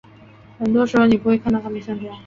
[0.57, 2.17] 很多时候你不会看到他们像这样。